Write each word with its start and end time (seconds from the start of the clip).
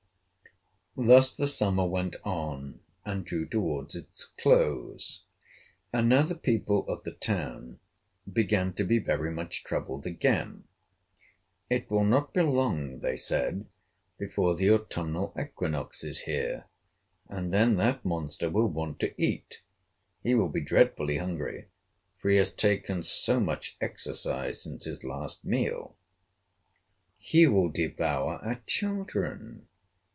Thus 0.97 1.33
the 1.33 1.47
summer 1.47 1.87
went 1.87 2.17
on, 2.25 2.81
and 3.05 3.23
drew 3.25 3.45
toward 3.47 3.95
its 3.95 4.25
close. 4.25 5.23
And 5.93 6.09
now 6.09 6.23
the 6.23 6.35
people 6.35 6.85
of 6.89 7.03
the 7.05 7.13
town 7.13 7.79
began 8.31 8.73
to 8.73 8.83
be 8.83 8.99
very 8.99 9.31
much 9.31 9.63
troubled 9.63 10.05
again. 10.05 10.65
"It 11.69 11.89
will 11.89 12.03
not 12.03 12.33
be 12.33 12.41
long," 12.41 12.99
they 12.99 13.15
said, 13.15 13.67
"before 14.19 14.53
the 14.53 14.69
autumnal 14.69 15.33
equinox 15.41 16.03
is 16.03 16.23
here, 16.23 16.65
and 17.29 17.53
then 17.53 17.77
that 17.77 18.03
monster 18.03 18.49
will 18.49 18.67
want 18.67 18.99
to 18.99 19.15
eat. 19.19 19.61
He 20.21 20.35
will 20.35 20.49
be 20.49 20.61
dreadfully 20.61 21.17
hungry, 21.17 21.69
for 22.19 22.29
he 22.29 22.35
has 22.37 22.53
taken 22.53 23.01
so 23.01 23.39
much 23.39 23.77
exercise 23.79 24.61
since 24.61 24.83
his 24.83 25.05
last 25.05 25.45
meal. 25.45 25.95
He 27.17 27.47
will 27.47 27.69
devour 27.69 28.35
our 28.43 28.61
children. 28.67 29.67